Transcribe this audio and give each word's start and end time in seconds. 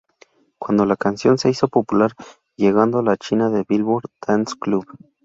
Cuando 0.57 0.87
la 0.87 0.95
canción 0.97 1.37
se 1.37 1.51
hizo 1.51 1.67
popular, 1.67 2.13
llegando 2.55 2.97
a 2.97 3.03
la 3.03 3.15
cima 3.21 3.51
del 3.51 3.65
Billboard 3.69 4.07
Dance 4.25 4.55
Club. 4.59 4.87